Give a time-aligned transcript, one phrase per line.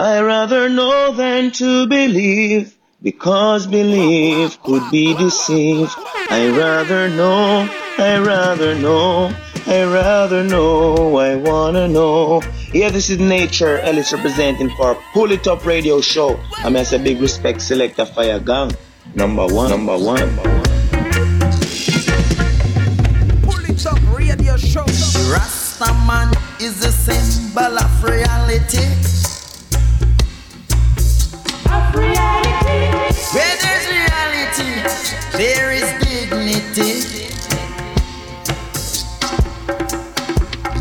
[0.00, 5.92] I rather know than to believe, because believe could be deceived.
[6.30, 7.68] I rather know,
[7.98, 9.30] I rather know,
[9.66, 12.40] I rather know, I wanna know.
[12.72, 16.40] Yeah, this is Nature Ellis representing for Pull It Up Radio Show.
[16.64, 18.72] I'm as a big respect selector fire gang.
[19.14, 20.60] Number one, number one, number one.
[23.42, 24.84] Pull it up radio show.
[25.28, 29.19] Rastaman is a symbol of reality.
[35.32, 37.06] There is dignity.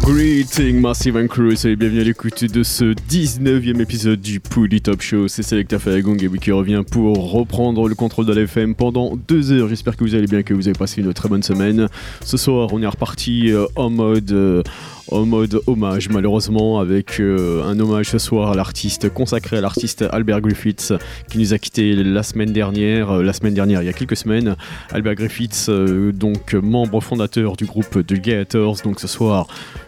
[0.03, 5.02] Greeting Massive and Crew, et bienvenue à l'écoute de ce 19e épisode du Pouli Top
[5.02, 5.27] Show.
[5.27, 9.70] C'est Selecta Fayagong et qui revient pour reprendre le contrôle de l'FM pendant deux heures.
[9.70, 11.88] J'espère que vous allez bien, que vous avez passé une très bonne semaine.
[12.26, 14.31] Ce soir, on est reparti euh, en mode.
[14.31, 14.63] euh,
[15.12, 20.04] en mode hommage malheureusement avec euh, un hommage ce soir à l'artiste consacré à l'artiste
[20.12, 20.94] Albert Griffiths
[21.30, 24.18] qui nous a quitté la semaine dernière euh, la semaine dernière il y a quelques
[24.18, 24.55] semaines.
[24.91, 28.77] Albert Griffiths euh, donc membre fondateur du groupe de Gladiators.
[28.84, 29.48] Donc ce soir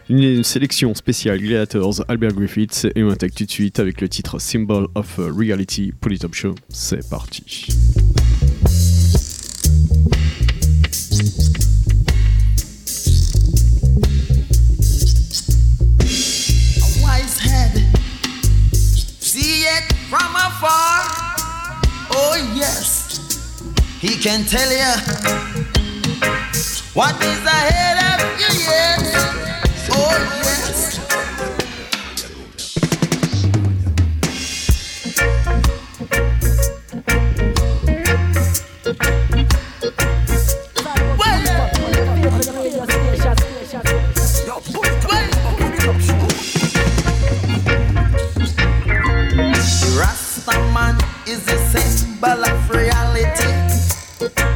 [0.10, 2.88] une sélection spéciale Gladiators Albert Griffiths.
[2.96, 6.34] Et on attaque tout de suite avec le titre Symbol of Reality pour les Top
[6.34, 6.56] Show.
[6.70, 7.68] C'est parti
[20.62, 21.36] afar.
[22.12, 23.20] Oh, yes,
[24.00, 24.94] he can tell you
[26.94, 29.31] what is ahead of you, yes.
[51.32, 54.51] Is a symbol of reality.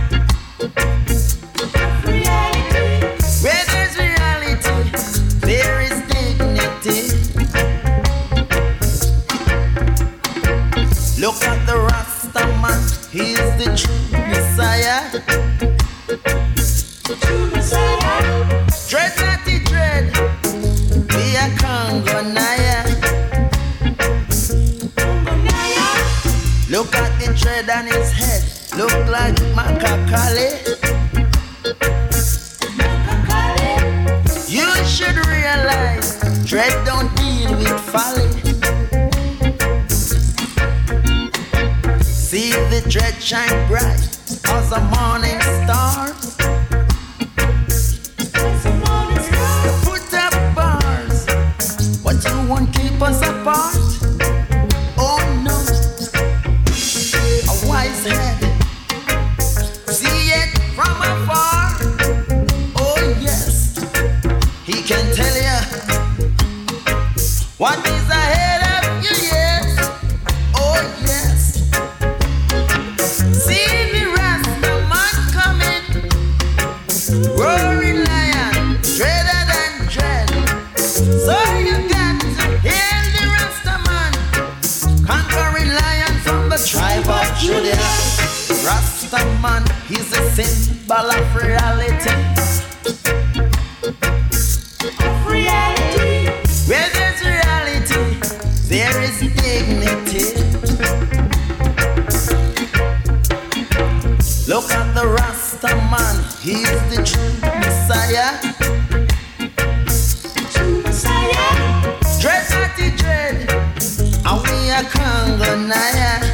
[30.16, 30.48] Macacale.
[34.48, 38.30] You should realize dread don't deal with folly.
[42.02, 44.08] See the dread shine bright
[44.46, 44.80] as a
[99.30, 100.26] dignity.
[104.48, 108.40] Look at the Rasta man, he's the true Messiah.
[112.22, 113.36] Dread not the dread,
[114.26, 116.25] and we are Congonaya.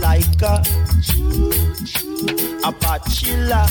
[0.00, 0.62] Like a,
[2.64, 3.66] a bachelor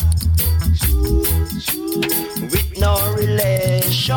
[2.51, 4.15] with no relation.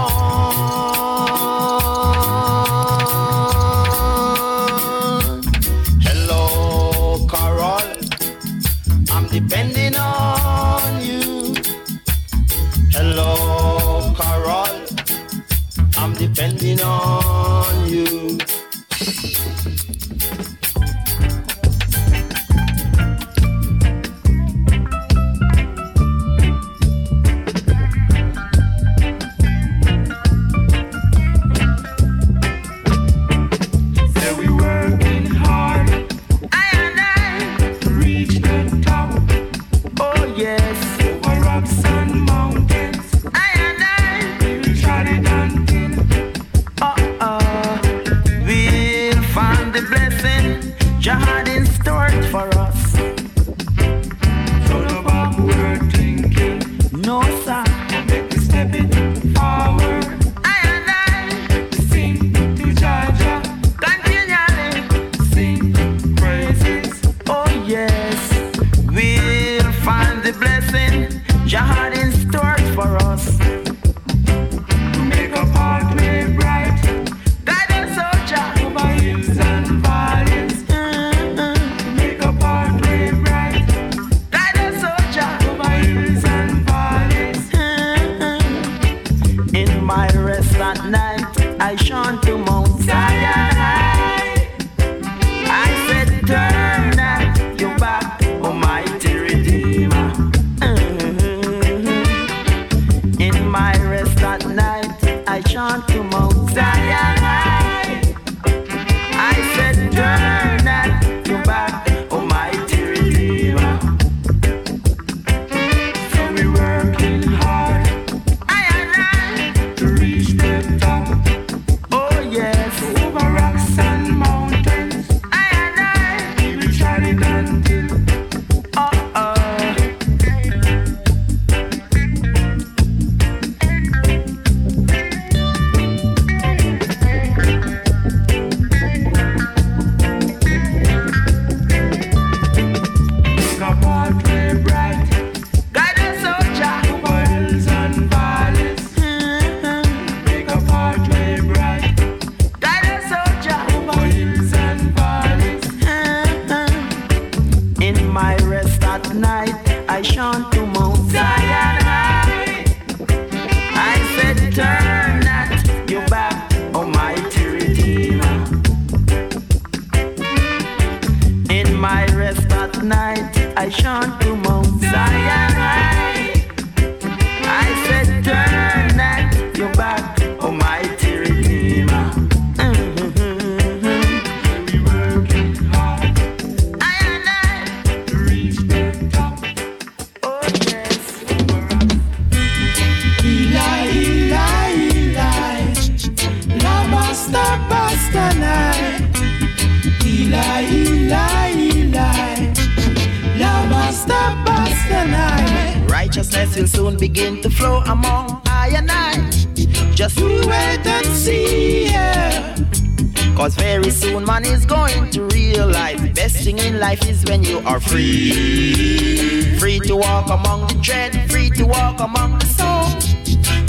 [216.49, 219.59] Thing in life is when you are free.
[219.59, 222.89] Free to walk among the dread, free to walk among the soul.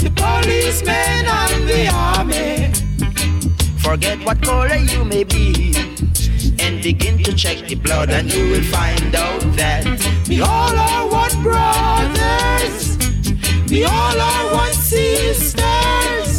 [0.04, 2.72] The policemen and the army.
[3.86, 5.74] Forget what color you may be.
[6.64, 9.84] And begin to check the blood, and you will find out that
[10.28, 12.96] We all are one brothers.
[13.68, 16.32] We all are one sisters.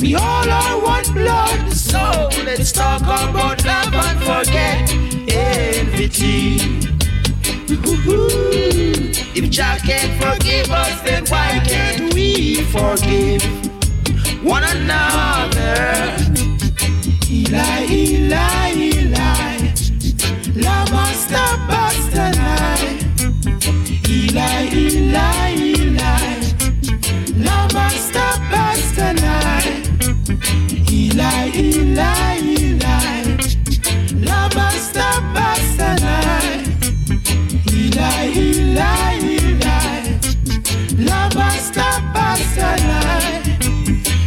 [0.00, 1.72] We all are one blood.
[1.72, 6.90] So let's talk about love and forget envy.
[9.32, 13.42] If Jah can forgive us, then why can't we forgive
[14.44, 16.16] one another?
[17.30, 19.72] Eli, Eli, Eli,
[20.56, 22.98] la basta basta night.
[24.08, 26.30] Eli, Eli, Eli,
[27.44, 29.86] la basta basta night.
[30.90, 32.00] Eli, Eli,
[32.38, 32.59] Eli,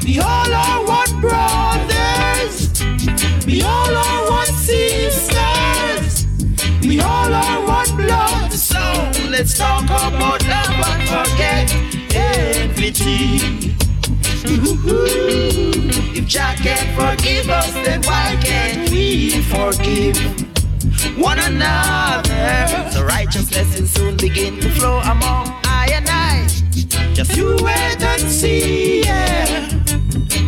[0.03, 2.83] We all are one brothers.
[3.45, 6.25] We all are one sisters.
[6.81, 8.51] We all are one blood.
[8.51, 8.79] So
[9.29, 11.73] let's talk about love and forget
[12.15, 12.91] envy.
[16.17, 20.17] If Jah can forgive us, then why can't we forgive
[21.17, 22.89] one another?
[22.91, 25.62] So righteousness will soon begin to flow among.
[27.23, 29.69] Just You wait and see, yeah.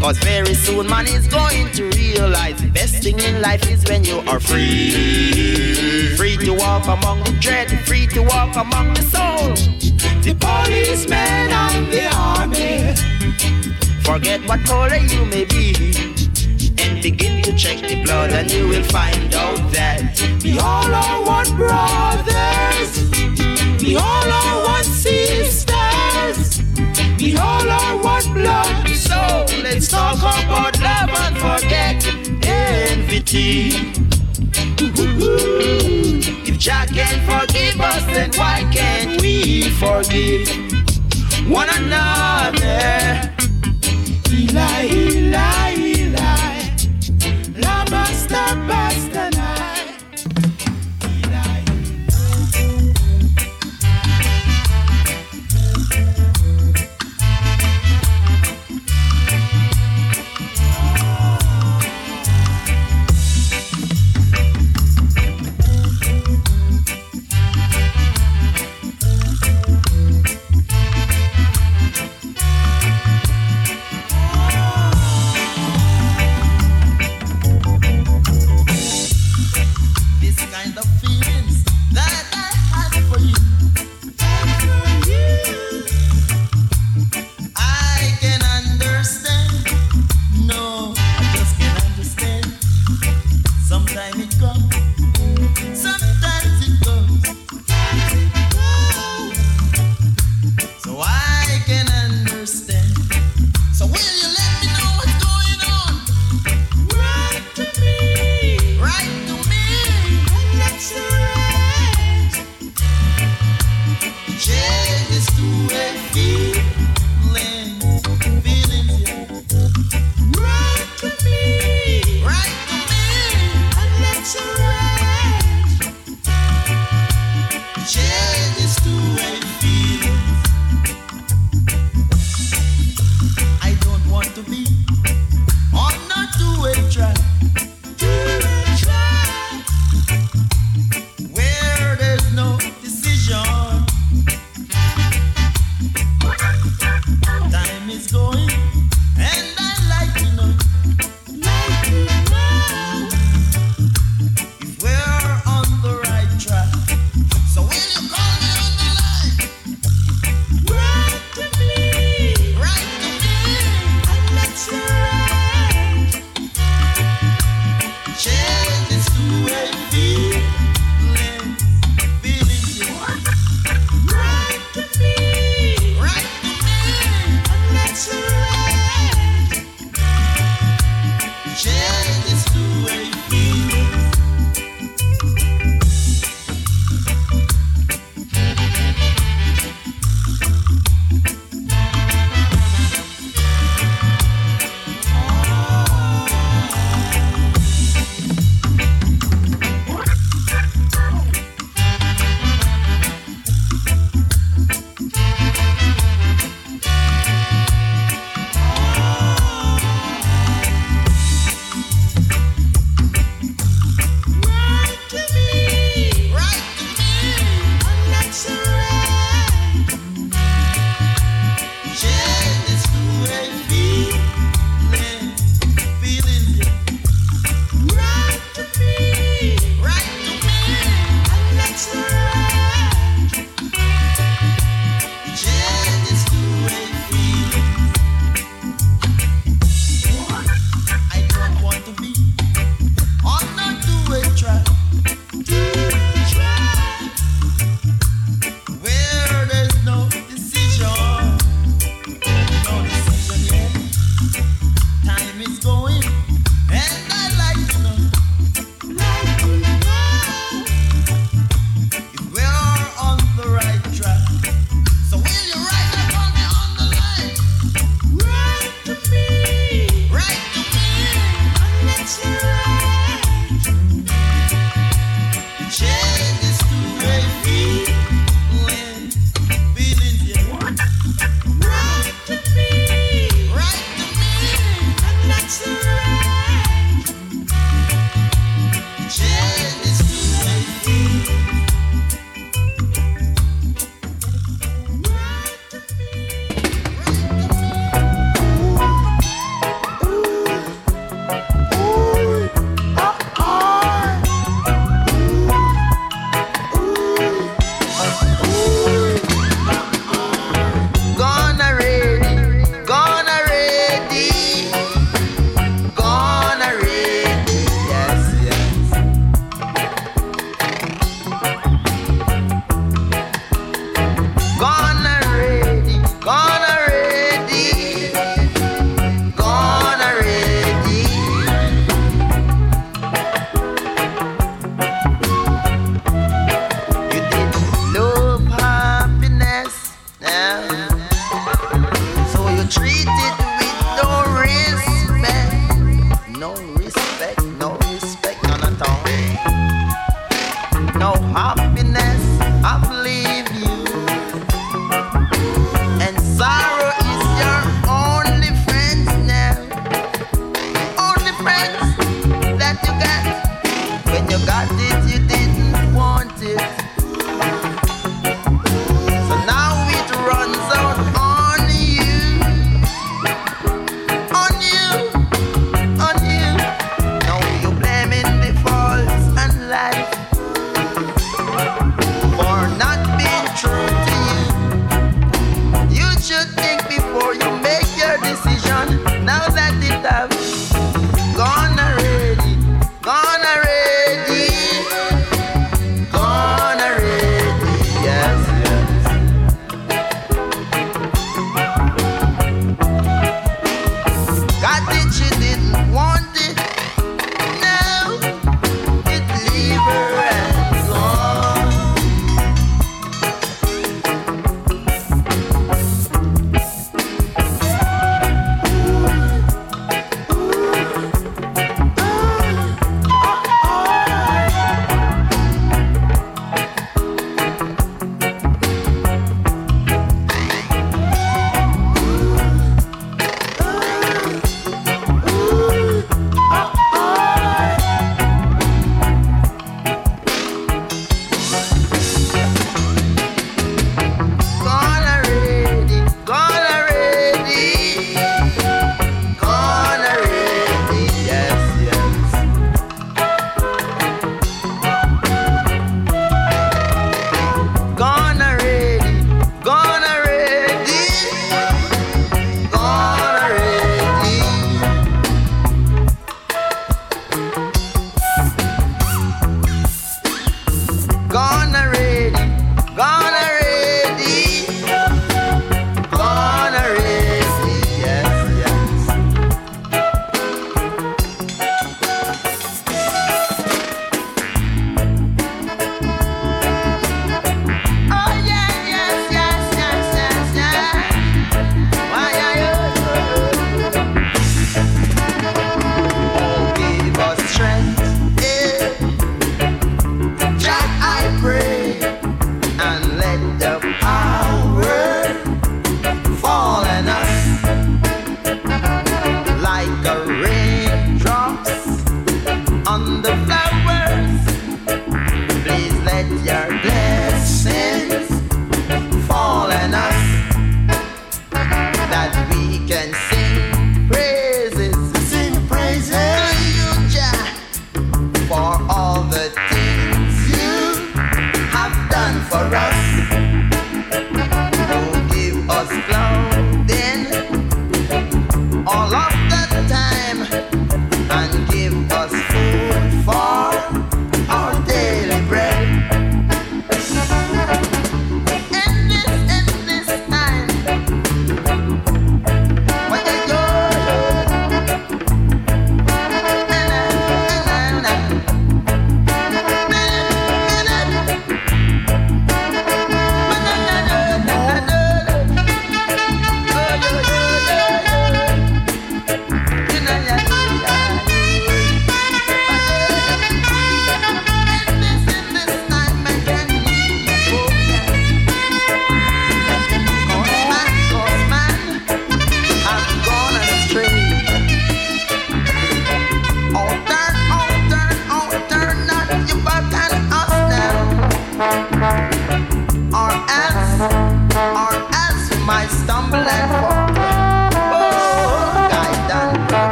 [0.00, 4.04] Cause very soon man is going to realize the best thing in life is when
[4.04, 6.16] you are free.
[6.16, 9.52] Free to walk among the dread, free to walk among the soul.
[10.22, 12.94] The policemen and the army.
[14.02, 15.74] Forget what color you may be.
[16.78, 21.20] And begin to check the blood, and you will find out that We all are
[21.22, 22.92] one brothers.
[23.82, 25.81] We all are one sisters.
[27.22, 28.88] We all are one blood.
[28.88, 32.04] So let's talk about love and forget
[32.44, 33.22] envy.
[36.48, 40.48] If Jah can forgive us, then why can't we forgive
[41.48, 43.30] one another?
[44.32, 46.74] Eli, Eli, Eli.
[47.60, 48.56] La basta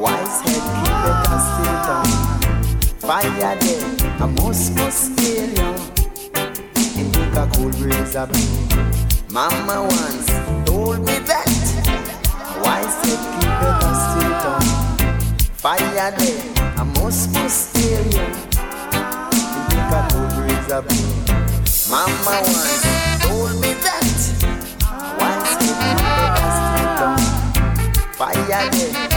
[0.00, 2.08] Wise head, keep it a still down.
[3.00, 3.84] Fire there,
[4.18, 5.80] a must still young.
[6.74, 8.30] It took a cool breeze up.
[9.30, 10.28] Mama once
[10.64, 11.52] told me that.
[12.64, 14.64] Wise head, keep it a still down.
[15.52, 16.40] Fire there,
[16.78, 18.34] a must still young.
[19.36, 20.86] It took a cool breeze up.
[21.90, 22.82] Mama once
[23.20, 24.08] told me that.
[25.20, 27.20] Wise head, keep it a still down.
[28.14, 29.09] Fire there.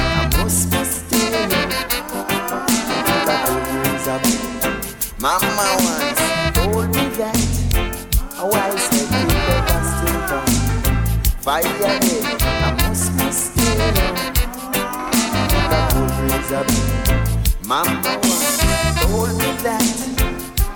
[5.23, 5.47] Mama
[5.79, 6.19] once
[6.53, 7.39] told me that
[8.39, 10.51] a wise head never still come.
[11.39, 12.03] Fire head,
[12.41, 13.93] I must be still.
[15.71, 16.67] That would raise up.
[17.65, 18.59] Mama once
[18.99, 19.87] told me that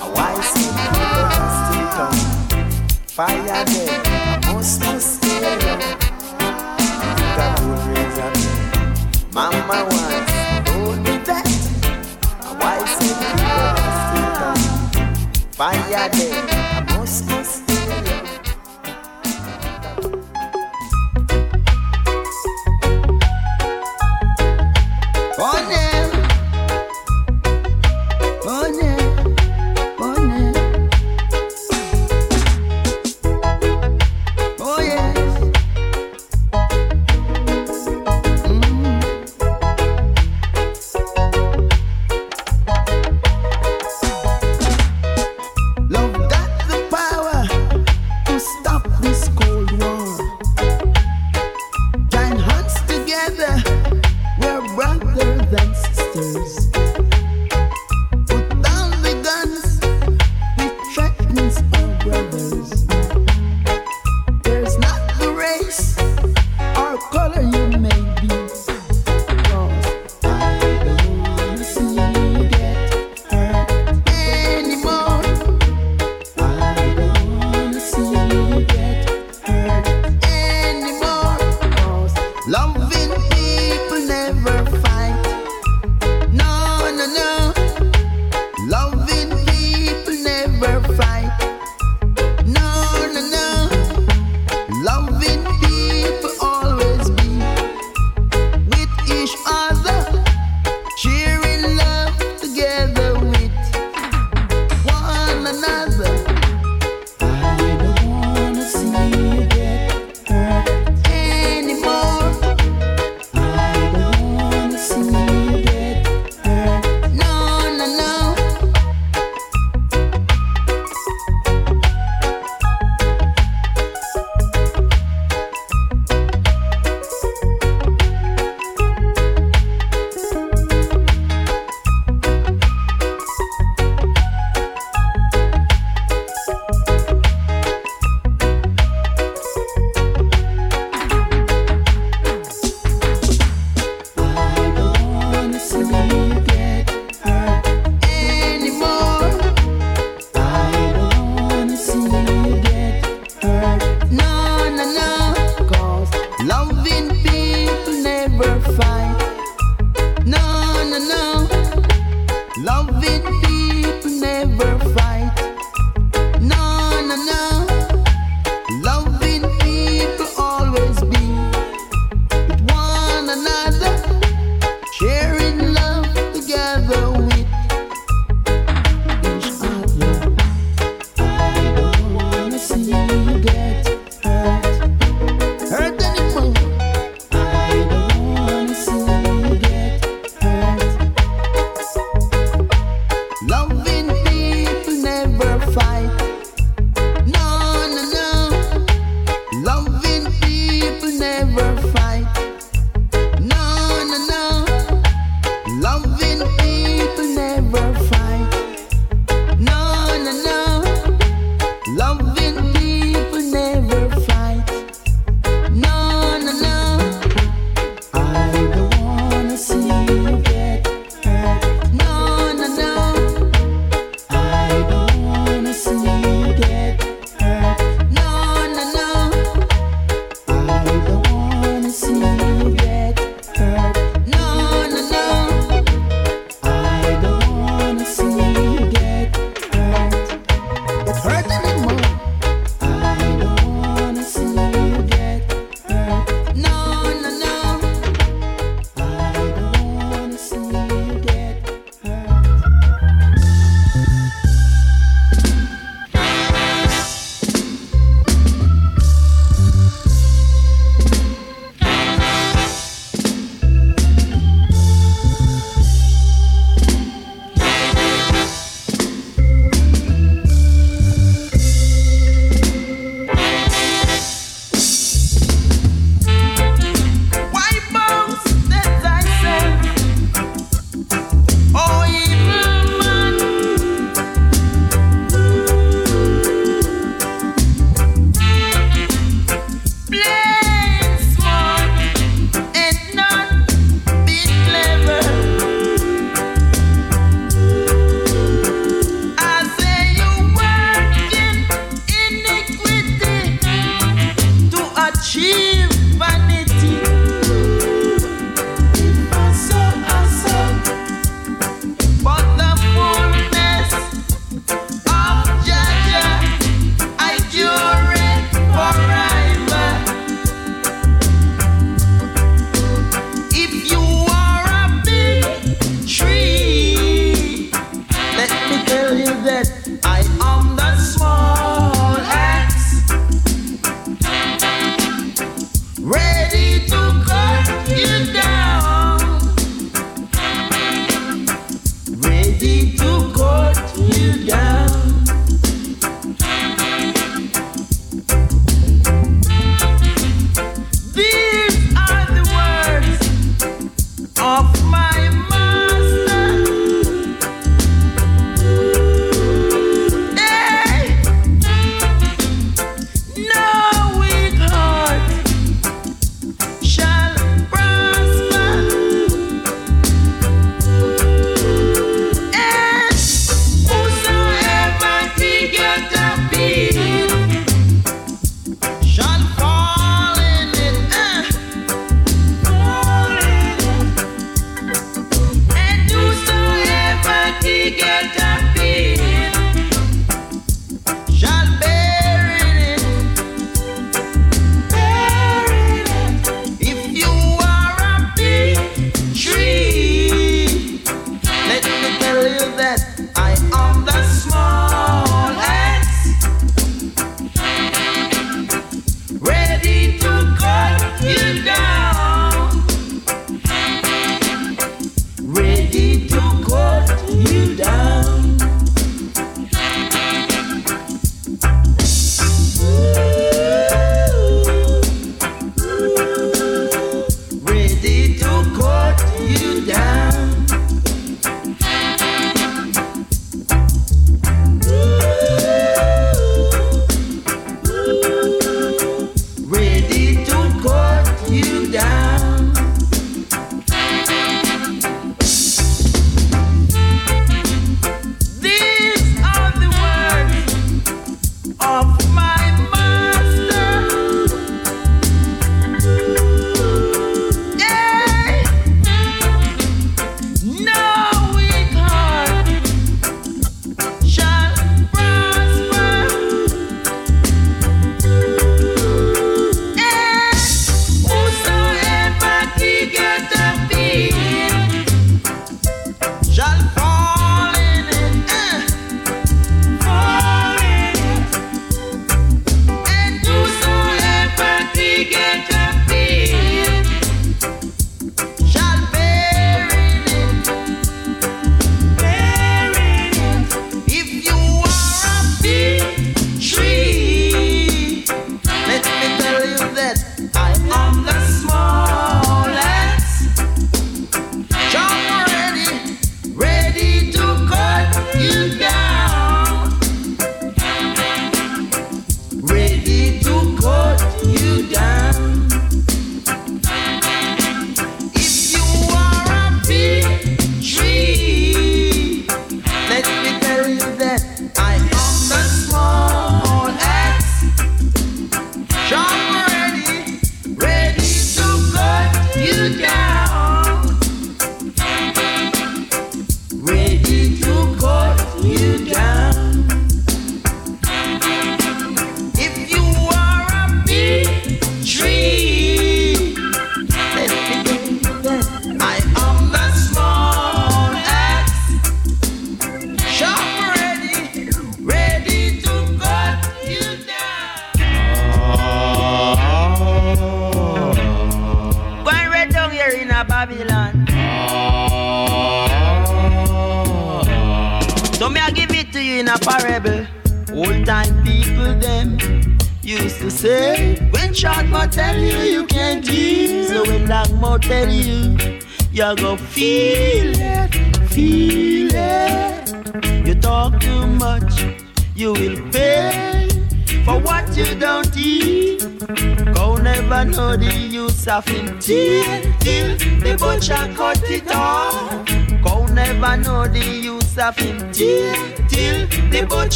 [0.00, 2.20] a wise head never still come.
[3.06, 3.90] Fire head,
[4.44, 5.54] I must be still.
[7.38, 8.34] That would raise up.
[9.32, 10.41] Mama once.
[15.62, 16.91] fire there.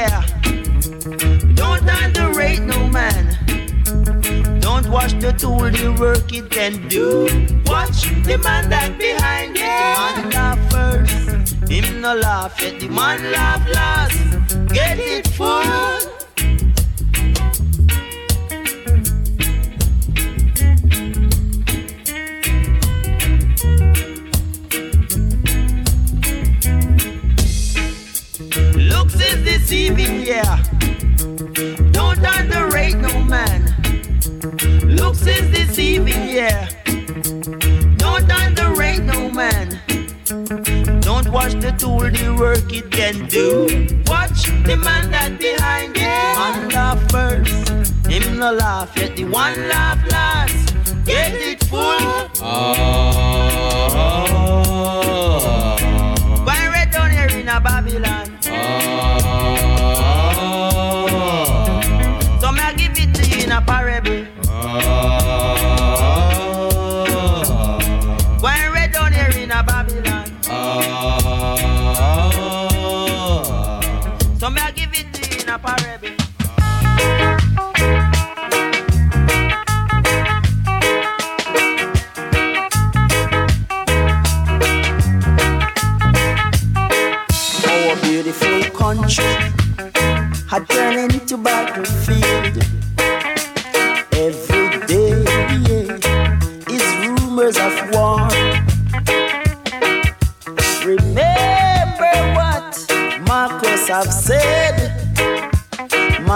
[0.00, 0.22] yeah.
[1.60, 3.36] Don't underrate no man.
[4.60, 7.24] Don't wash the tool the work it can do.
[7.66, 9.76] Watch the man that behind it.
[9.80, 12.80] The man laugh first, him no laugh yet.
[12.80, 14.18] The man laugh last.
[14.72, 16.19] Get it first.
[29.70, 30.60] Deceiving, yeah.
[31.92, 33.72] Don't underrate no man.
[34.82, 36.68] Looks is deceiving, yeah.
[37.96, 39.78] Don't underrate no man.
[41.02, 43.86] Don't watch the tool, the work it can do.
[44.08, 46.02] Watch the man that behind it.
[46.02, 47.68] Man laugh first,
[48.08, 49.14] him no laugh yet.
[49.14, 50.74] The one laugh last,
[51.04, 52.44] get it full.
[52.44, 53.59] Uh.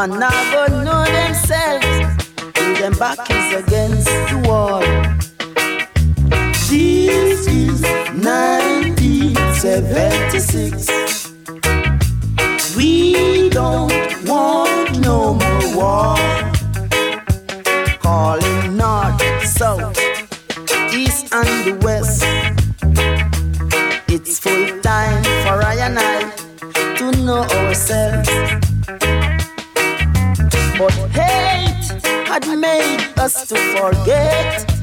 [0.07, 1.87] Man never know themselves
[2.53, 4.83] till them back is against the wall.
[6.69, 7.81] This is
[8.13, 10.94] 1976.
[33.47, 34.74] To forget.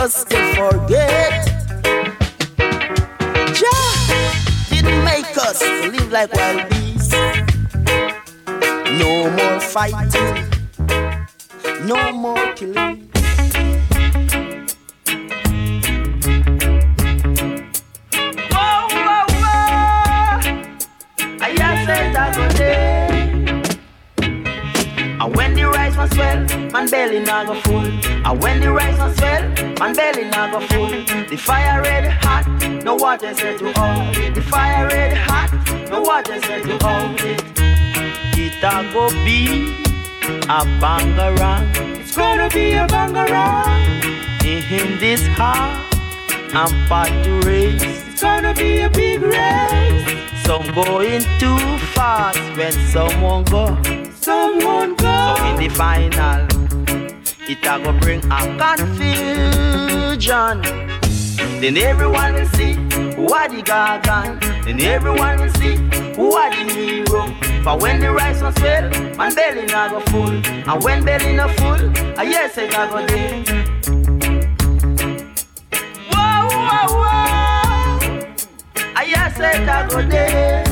[0.00, 1.44] Us to forget.
[3.52, 3.92] Jah
[4.70, 7.12] didn't make us live like wild beasts.
[8.98, 10.48] No more fighting,
[11.86, 13.10] no more killing.
[25.22, 27.99] And when the rice was swell, man belly not go full.
[28.24, 29.42] And when the rice was swell,
[29.78, 30.90] man belly not go full.
[31.30, 32.46] The fire red hot,
[32.84, 34.34] no water set to hold it.
[34.34, 35.50] The fire red hot,
[35.90, 37.42] no water set to hold it.
[38.36, 39.74] It a go be
[40.48, 42.00] a bangarang.
[42.00, 44.00] It's gonna be a bangarang.
[44.70, 45.84] In this heart,
[46.54, 47.82] I'm about to race.
[47.82, 50.44] It's gonna be a big race.
[50.44, 51.58] Some going too
[51.94, 53.76] fast when someone go.
[54.20, 55.34] Someone go.
[55.36, 56.46] So in the final,
[57.50, 58.40] it a go bring a
[58.76, 60.62] confusion.
[61.60, 62.74] Then everyone will see
[63.14, 64.40] who are the gargan.
[64.64, 65.74] Then everyone will see
[66.14, 67.34] who are the hero.
[67.64, 70.30] But when the rice was swell, man belly not go full.
[70.30, 73.42] And when belly not full, I yes a go day.
[76.12, 77.98] Whoa, whoa, whoa.
[78.94, 80.69] I yes a go day.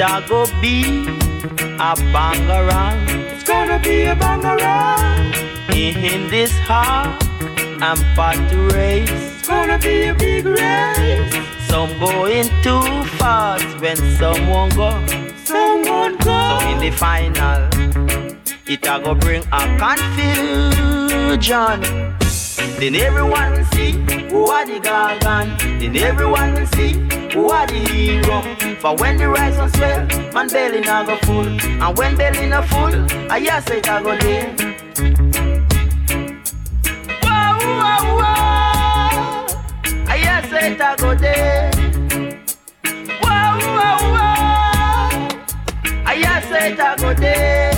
[0.00, 0.82] A go be
[1.78, 3.08] a bangarang.
[3.32, 5.34] It's gonna be a bangarang.
[5.74, 7.24] In this heart,
[7.82, 9.10] I'm about to race.
[9.10, 11.34] It's gonna be a big race.
[11.66, 12.82] Some going too
[13.18, 14.90] fast when someone go.
[15.44, 16.38] Someone go.
[16.48, 17.68] So in the final,
[18.66, 21.80] it a go bring a confusion.
[22.78, 23.92] Then everyone will see
[24.30, 25.58] who are the gargan.
[25.80, 26.92] Then everyone will see
[27.32, 28.42] who are the hero.
[28.80, 31.48] For when the rice was swell, man belly not go full.
[31.48, 32.94] And when belly not full,
[33.30, 34.54] I hear say it I go lay.
[37.22, 39.46] Wow, wow, wow.
[40.06, 41.70] I hear say it I go day.
[43.20, 45.28] Wow, wow, wow.
[46.06, 47.70] I hear say it I go day.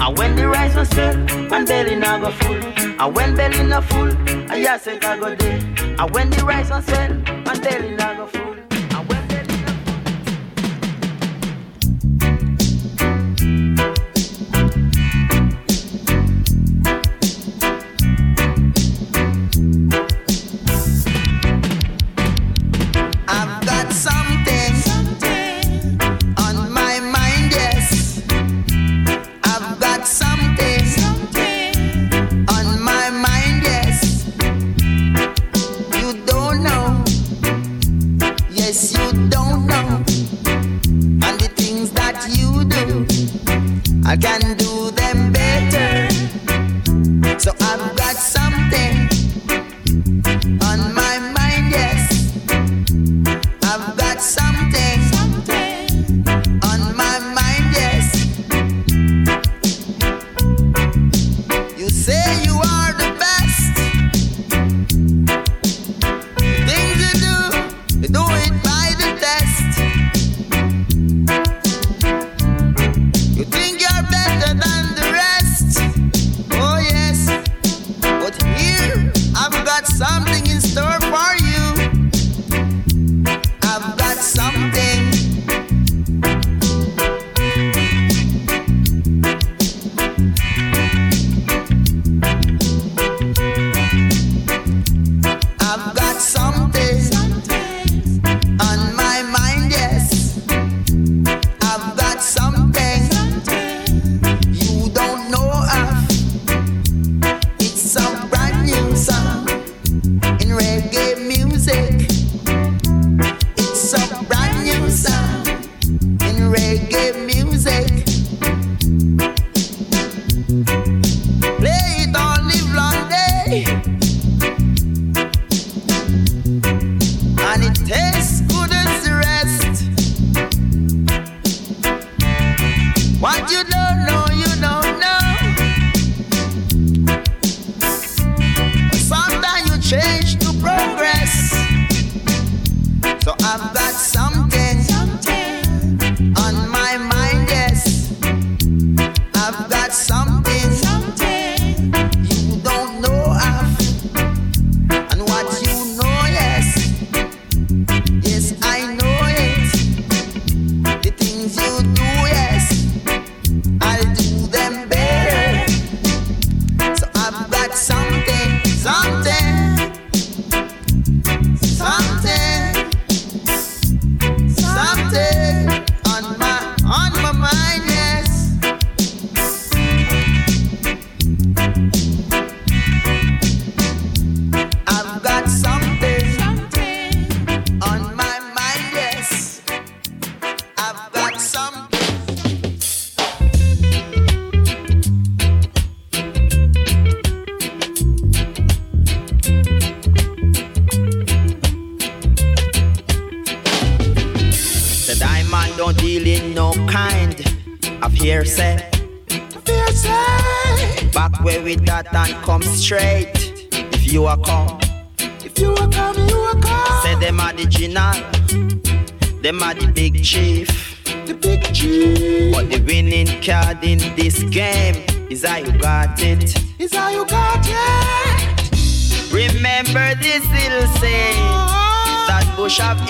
[0.00, 1.16] And when the rice was sell,
[1.48, 2.56] man belly not go full.
[2.56, 4.10] And when belly not full,
[4.50, 5.60] I hear say it I go day.
[5.98, 8.57] And when the rice was sell, man belly not go full.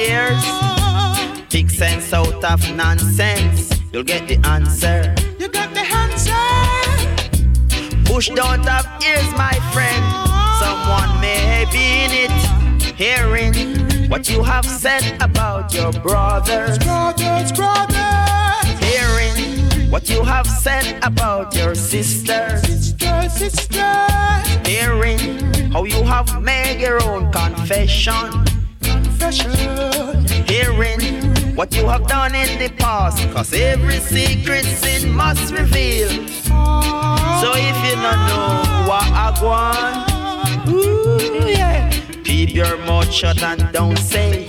[0.09, 0.43] ears.
[1.51, 5.15] Big sense out of nonsense, you'll get the answer.
[5.39, 6.45] You got the answer.
[8.05, 10.05] Bush don't have ears, my friend.
[10.59, 12.33] Someone may be in it,
[12.97, 13.55] hearing
[14.09, 16.79] what you have said about your brothers.
[16.79, 17.99] Brothers, brothers.
[18.81, 22.63] Hearing what you have said about your sisters.
[22.63, 23.95] Sister, sister.
[24.67, 25.19] Hearing
[25.71, 28.45] how you have made your own confession.
[28.83, 29.68] Confession
[31.59, 33.19] what you have done in the past.
[33.33, 36.09] Cause every secret sin must reveal.
[36.09, 41.91] So if you don't know what I want, ooh, yeah.
[42.23, 44.48] keep your mouth shut and don't say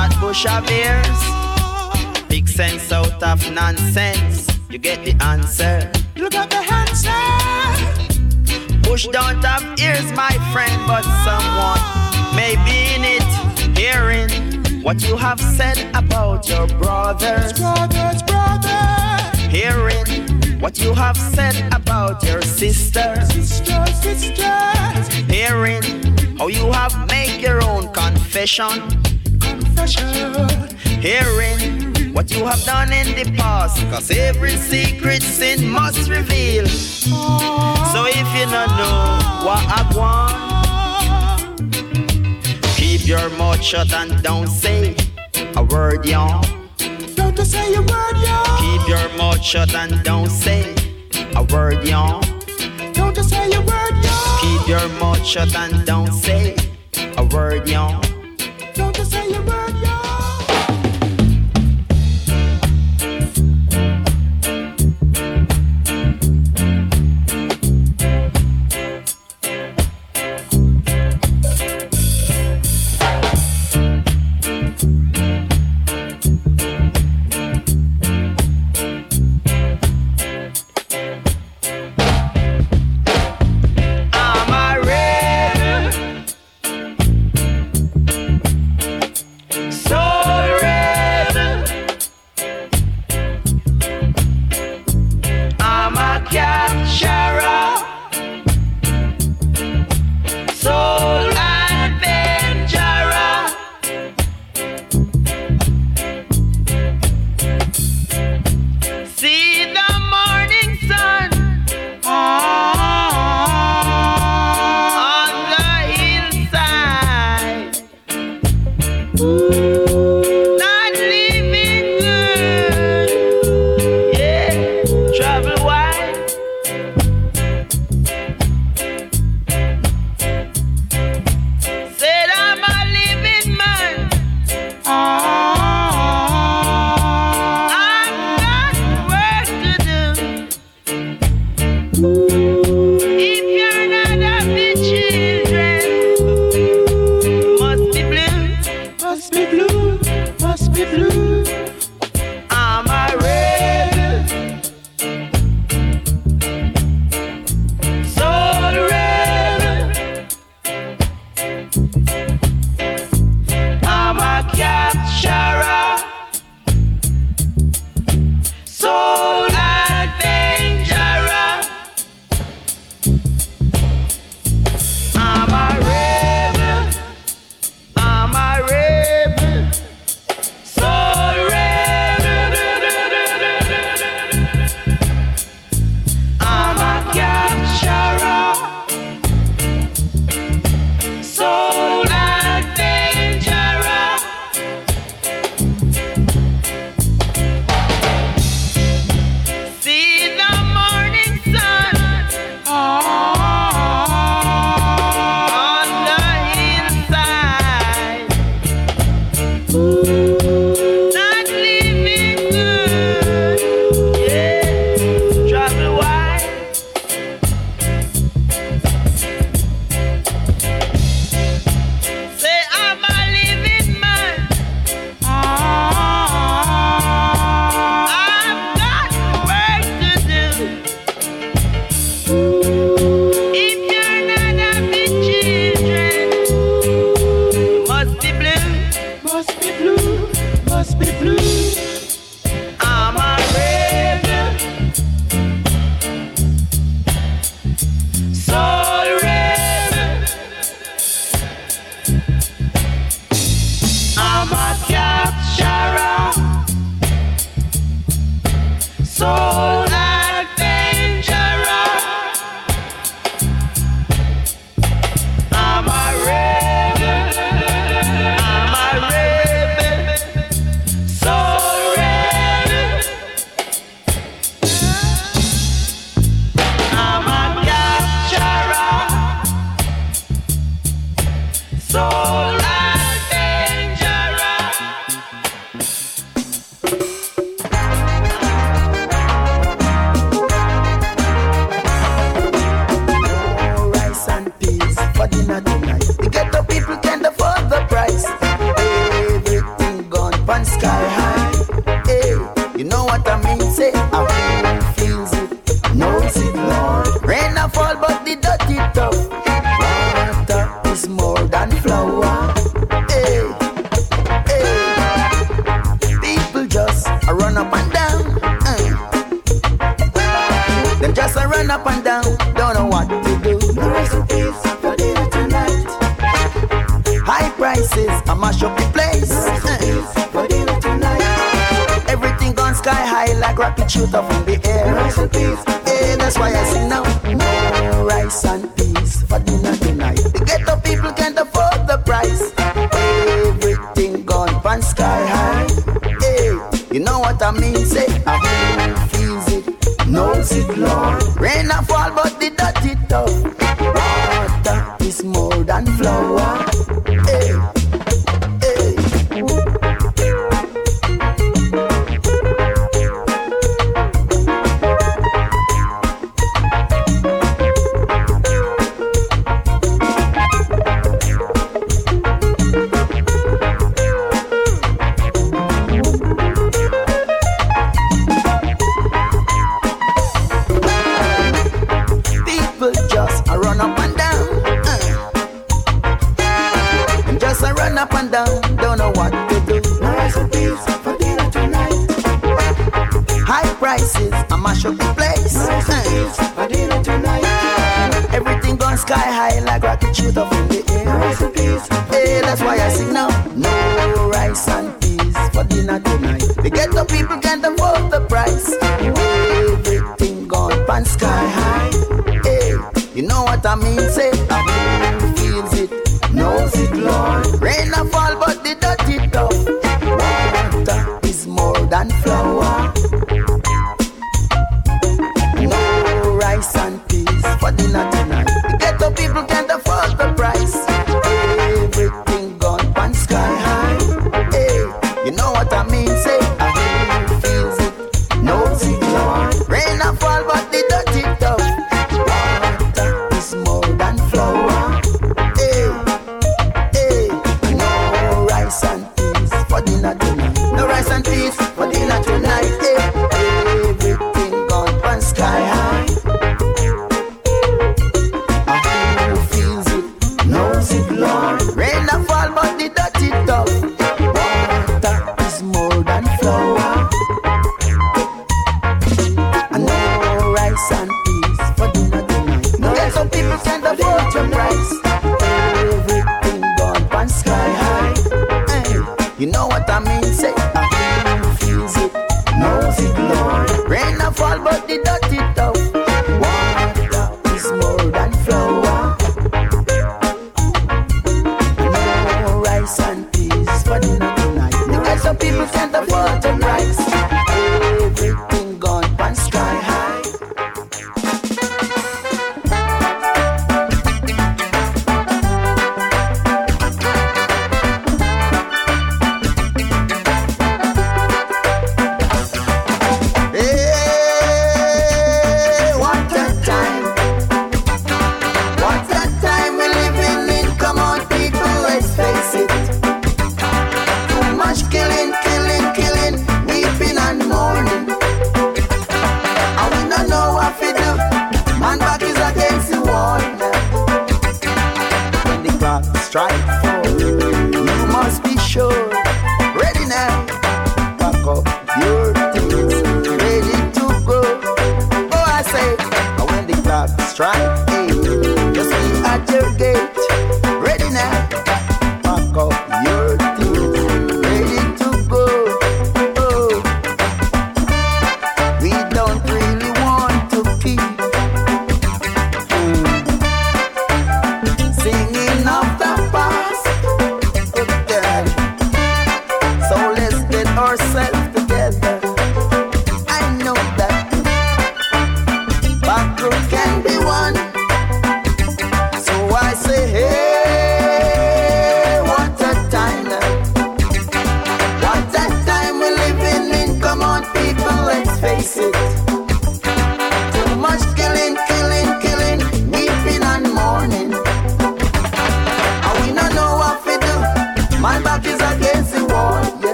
[0.00, 1.20] that bush of ears.
[2.28, 4.48] Big sense out of nonsense.
[4.70, 5.90] You get the answer.
[6.16, 7.20] You got the answer.
[8.82, 11.82] Bush don't have ears, my friend, but someone
[12.34, 13.28] may be in it,
[13.76, 14.30] hearing
[14.82, 17.52] what you have said about your brothers.
[17.52, 23.26] Brothers, brothers, Hearing what you have said about your sisters.
[23.34, 25.08] sisters, sisters.
[25.28, 25.82] Hearing
[26.38, 29.09] how you have made your own confession.
[29.80, 30.76] Confession.
[31.00, 33.80] Hearing what you have done in the past.
[33.90, 36.66] Cause every secret sin must reveal.
[36.66, 41.72] So if you don't know what I want,
[42.76, 44.94] keep your mouth shut and don't say
[45.56, 46.44] a word, y'all.
[47.14, 48.44] Don't say a word, yo.
[48.60, 50.74] Keep your mouth shut and don't say
[51.34, 52.20] a word, y'all.
[52.92, 54.12] Don't say a word, yo.
[54.42, 56.54] Keep your mouth shut and don't say
[57.16, 58.02] a word, y'all.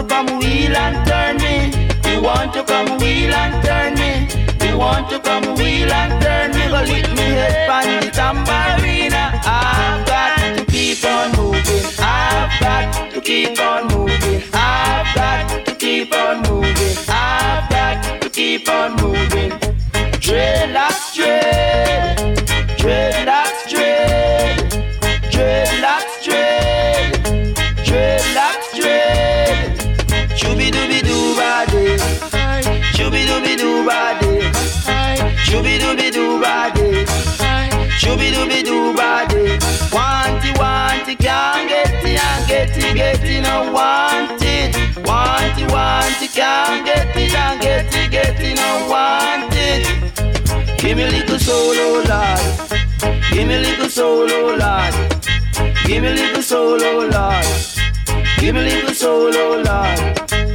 [0.00, 1.56] to come wheel and turn me.
[2.10, 4.28] You want to come wheel and turn me.
[4.66, 6.64] You want to come wheel and turn me.
[6.68, 9.12] Go lick me head on the tambourine.
[9.12, 11.84] I've got to keep on moving.
[11.98, 14.42] I've got to keep on moving.
[14.54, 16.96] I've got to keep on moving.
[17.08, 19.59] I've got to keep on moving.
[43.50, 44.70] no want it.
[45.08, 49.82] Want it, want it, can't get it, can't get it, get it, no want it.
[50.80, 52.44] Give me a little solo, oh Lord.
[53.32, 54.94] Give me a little solo, oh Lord.
[55.86, 57.48] Give me a little solo, oh Lord.
[58.38, 60.49] Give me a little solo, oh Lord.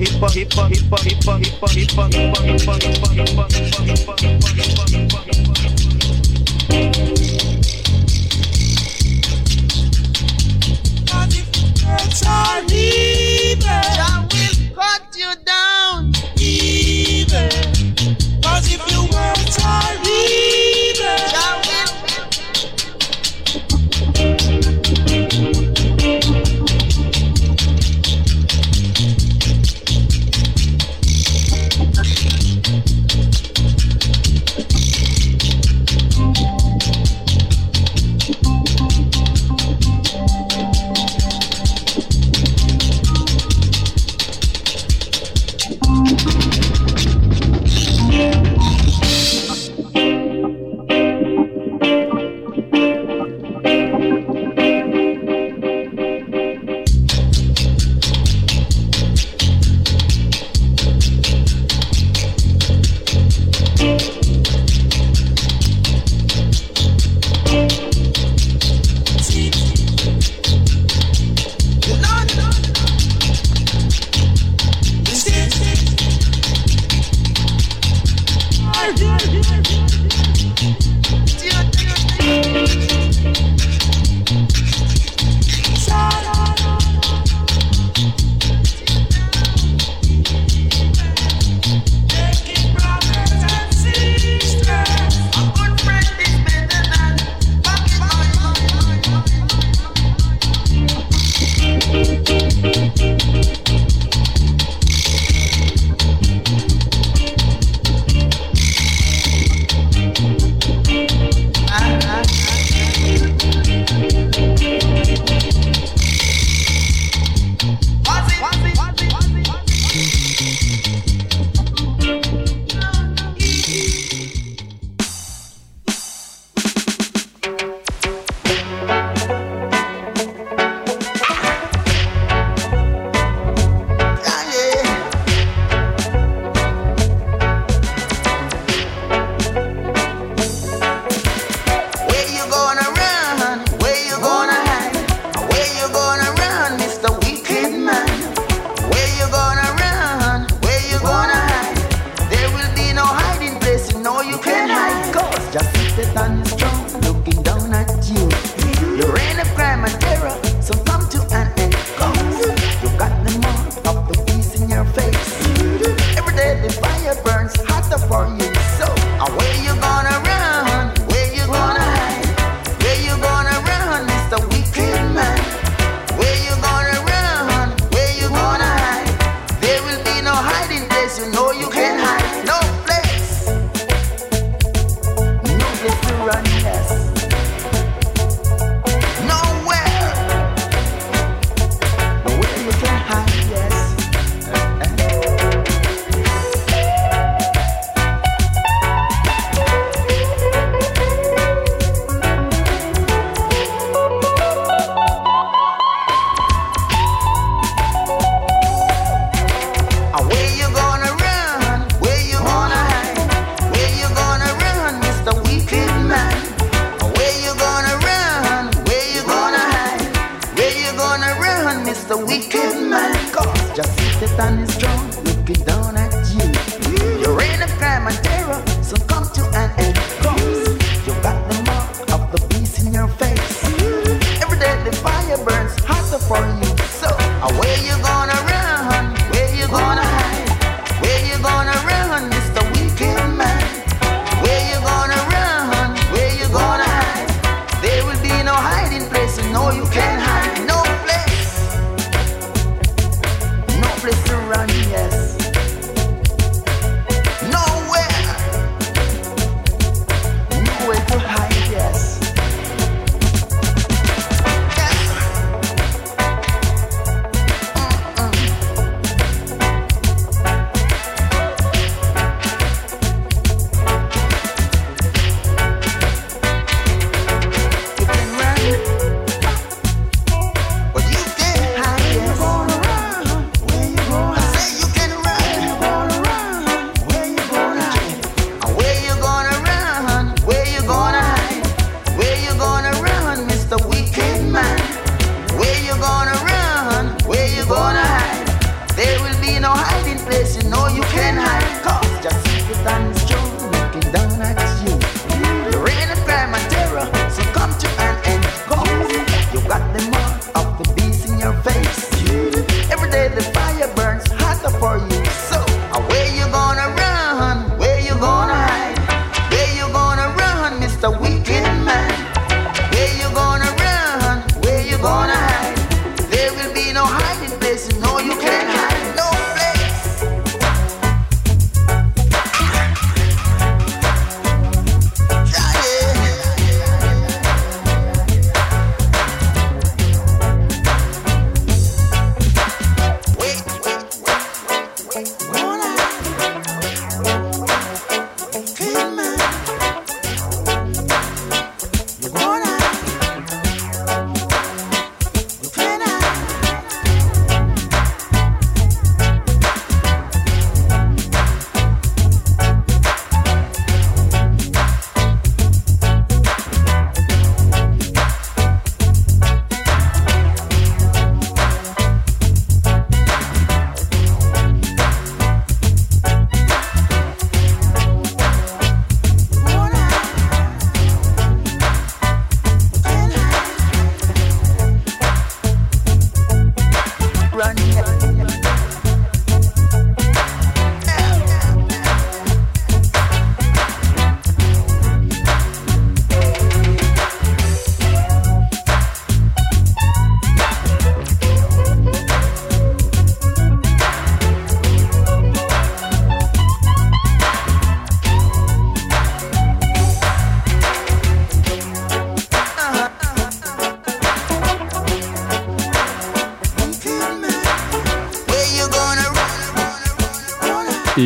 [0.00, 2.60] hip hop hip hop hip hop hip hop hip hop hip hop hip hop hip
[2.64, 5.49] hop hip hop hip hop hip hop hip hop hip hop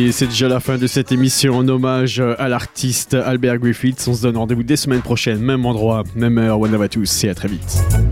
[0.05, 4.05] Et c'est déjà la fin de cette émission en hommage euh, à l'artiste Albert Griffiths.
[4.07, 6.59] On se donne rendez-vous dès semaine prochaine, même endroit, même heure.
[6.59, 8.04] One love à tous et à très vite.